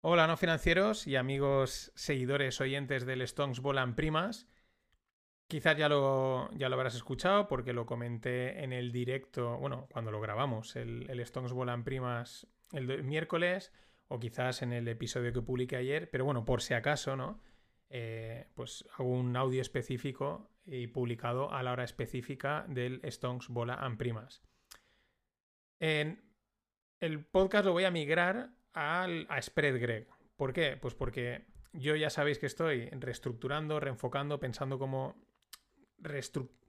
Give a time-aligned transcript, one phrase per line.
[0.00, 4.46] Hola, no financieros y amigos seguidores oyentes del Stonks Volan Primas.
[5.48, 10.12] Quizás ya lo, ya lo habrás escuchado porque lo comenté en el directo, bueno, cuando
[10.12, 13.72] lo grabamos, el, el Stonks Volan Primas el, miércoles
[14.06, 17.42] o quizás en el episodio que publiqué ayer, pero bueno, por si acaso, ¿no?
[17.90, 23.74] Eh, pues hago un audio específico y publicado a la hora específica del Stonks Bola
[23.74, 24.42] and Primas.
[25.80, 26.22] En
[27.00, 30.06] el podcast lo voy a migrar al, a SpreadGreg.
[30.36, 30.76] ¿Por qué?
[30.80, 35.16] Pues porque yo ya sabéis que estoy reestructurando, reenfocando, pensando cómo,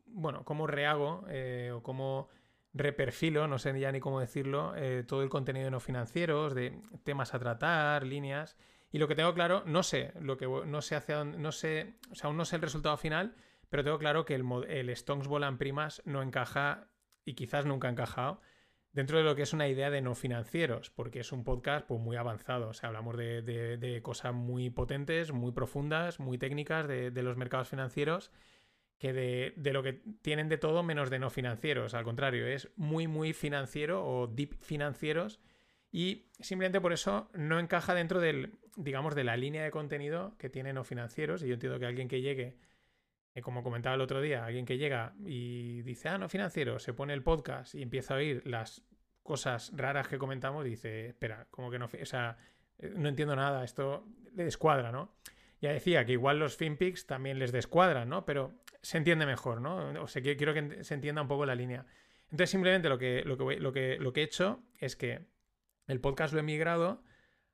[0.07, 2.29] bueno, cómo rehago eh, o cómo
[2.73, 6.81] reperfilo, no sé ya ni cómo decirlo, eh, todo el contenido de no financieros, de
[7.03, 8.57] temas a tratar, líneas.
[8.91, 12.15] Y lo que tengo claro, no sé, lo que no sé hacia no sé, o
[12.15, 13.35] sea, aún no sé el resultado final,
[13.69, 16.87] pero tengo claro que el, el Stonks Volan Primas no encaja
[17.23, 18.41] y quizás nunca ha encajado
[18.91, 21.99] dentro de lo que es una idea de no financieros, porque es un podcast pues,
[21.99, 22.69] muy avanzado.
[22.69, 28.31] O sea, hablamos de, cosas muy potentes, muy profundas, muy técnicas de, los mercados financieros,
[28.97, 31.93] que de, lo que tienen de todo menos de no financieros.
[31.93, 35.39] Al contrario, es muy, muy financiero o deep financieros.
[35.91, 40.49] Y simplemente por eso no encaja dentro del, digamos, de la línea de contenido que
[40.49, 41.43] tiene no financieros.
[41.43, 42.57] Y yo entiendo que alguien que llegue
[43.41, 47.13] como comentaba el otro día, alguien que llega y dice, ah, no financiero, se pone
[47.13, 48.83] el podcast y empieza a oír las
[49.23, 52.37] cosas raras que comentamos, dice, espera, como que no, o sea,
[52.79, 55.15] eh, no entiendo nada, esto le descuadra, ¿no?
[55.61, 58.25] Ya decía que igual los FinPix también les descuadran, ¿no?
[58.25, 60.01] Pero se entiende mejor, ¿no?
[60.01, 61.85] O sea, quiero que se entienda un poco la línea.
[62.25, 65.27] Entonces, simplemente lo que, lo que, lo que, lo que he hecho es que
[65.87, 67.03] el podcast lo he migrado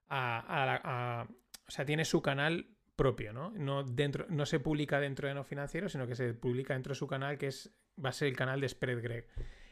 [0.07, 1.27] a, a
[1.67, 3.51] o sea, tiene su canal propio, ¿no?
[3.51, 6.99] No, dentro, no se publica dentro de no financiero, sino que se publica dentro de
[6.99, 7.71] su canal, que es,
[8.03, 9.27] va a ser el canal de Spread Greg.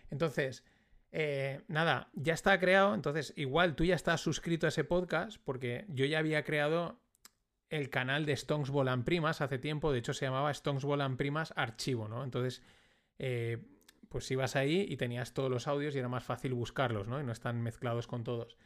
[0.09, 0.65] Entonces,
[1.11, 2.93] eh, nada, ya está creado.
[2.93, 6.99] Entonces, igual tú ya estás suscrito a ese podcast, porque yo ya había creado
[7.69, 9.91] el canal de Stonks Volan Primas hace tiempo.
[9.91, 12.23] De hecho, se llamaba Stonks Volan Primas Archivo, ¿no?
[12.23, 12.61] Entonces,
[13.19, 13.59] eh,
[14.09, 17.19] pues ibas ahí y tenías todos los audios y era más fácil buscarlos, ¿no?
[17.19, 18.57] Y no están mezclados con todos.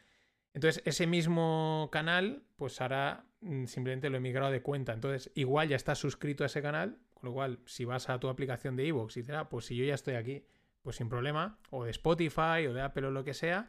[0.54, 4.92] Entonces, ese mismo canal, pues ahora mm, simplemente lo he migrado de cuenta.
[4.92, 8.28] Entonces, igual ya estás suscrito a ese canal, con lo cual, si vas a tu
[8.28, 10.44] aplicación de iVoox y dices, ah, pues si yo ya estoy aquí,
[10.82, 13.68] pues sin problema, o de Spotify o de Apple o lo que sea.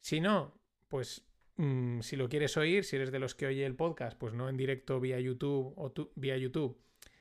[0.00, 0.54] Si no,
[0.88, 1.24] pues
[1.56, 4.48] mm, si lo quieres oír, si eres de los que oye el podcast, pues no
[4.48, 6.78] en directo vía YouTube o vía YouTube,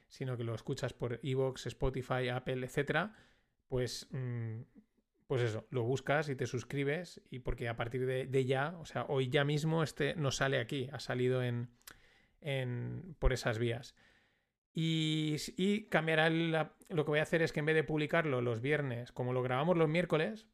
[0.07, 3.15] sino que lo escuchas por iVoox, Spotify, Apple, etcétera,
[3.67, 4.61] pues mm,
[5.29, 9.05] pues eso, lo buscas y te suscribes y porque a partir de, ya, o sea,
[9.09, 11.69] hoy ya mismo este no sale aquí, ha salido en,
[13.19, 13.95] por esas vías.
[14.73, 18.59] Y, y cambiará lo que voy a hacer es que en vez de publicarlo los
[18.59, 20.47] viernes, como lo grabamos los miércoles,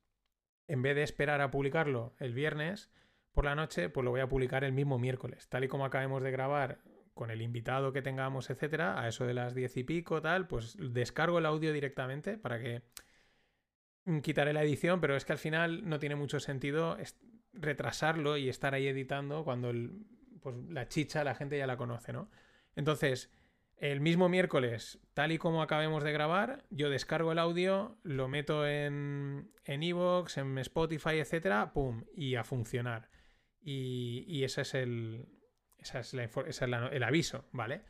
[0.68, 2.92] en vez de esperar a publicarlo el viernes
[3.32, 6.22] por la noche, pues lo voy a publicar el mismo miércoles, tal y como acabemos
[6.22, 6.80] de grabar
[7.14, 10.76] con el invitado que tengamos, etcétera, a eso de las diez y pico, tal, pues
[10.78, 12.82] descargo el audio directamente para que
[14.22, 16.98] quitaré la edición, pero es que al final no tiene mucho sentido
[17.54, 19.72] retrasarlo y estar ahí editando cuando
[20.42, 22.30] pues, la chicha la gente ya la conoce, ¿no?
[22.76, 23.32] Entonces,
[23.78, 28.68] el mismo miércoles, tal y como acabemos de grabar, yo descargo el audio, lo meto
[28.68, 33.10] en en Evox, en Spotify, etcétera, pum, y a funcionar.
[33.62, 35.28] Y, ese es el,
[35.80, 37.82] esa es, el aviso, ¿vale?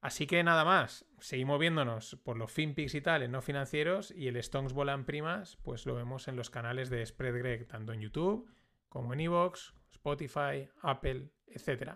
[0.00, 4.28] Así que nada más, seguimos viéndonos por los FinPix y tal en no financieros y
[4.28, 8.48] el Stonks Volan Primas, pues lo vemos en los canales de SpreadGreg, tanto en YouTube
[8.88, 11.94] como en Evox, Spotify, Apple, etc.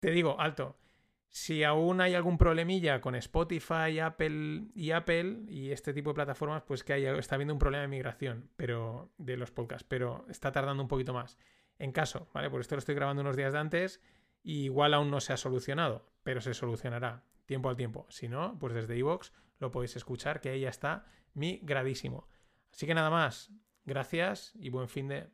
[0.00, 0.78] Te digo, alto,
[1.28, 6.64] si aún hay algún problemilla con Spotify, Apple y Apple y este tipo de plataformas,
[6.64, 10.82] pues que está habiendo un problema de migración pero, de los podcasts, pero está tardando
[10.82, 11.38] un poquito más.
[11.78, 12.50] En caso, ¿vale?
[12.50, 14.02] Por esto lo estoy grabando unos días de antes
[14.42, 18.06] igual aún no se ha solucionado, pero se solucionará tiempo al tiempo.
[18.10, 22.28] Si no, pues desde iVoox lo podéis escuchar, que ahí ya está mi gradísimo.
[22.72, 23.50] Así que nada más,
[23.84, 25.30] gracias y buen fin de...